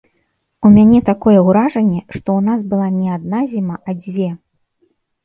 У 0.67 0.69
мяне 0.77 1.01
такое 1.09 1.39
ўражанне, 1.47 1.99
што 2.15 2.21
ў 2.37 2.41
нас 2.47 2.59
была 2.71 2.87
не 2.97 3.13
адна 3.17 3.43
зіма, 3.53 3.77
а 3.87 3.97
дзве! 4.01 4.31